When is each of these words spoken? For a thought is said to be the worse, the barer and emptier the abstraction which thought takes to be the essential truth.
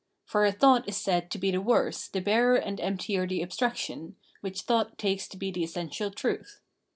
For 0.25 0.45
a 0.47 0.51
thought 0.51 0.89
is 0.89 0.97
said 0.97 1.29
to 1.29 1.37
be 1.37 1.51
the 1.51 1.61
worse, 1.61 2.07
the 2.07 2.21
barer 2.21 2.55
and 2.55 2.79
emptier 2.81 3.27
the 3.27 3.43
abstraction 3.43 4.15
which 4.39 4.61
thought 4.61 4.97
takes 4.97 5.27
to 5.27 5.37
be 5.37 5.51
the 5.51 5.63
essential 5.63 6.09
truth. 6.09 6.59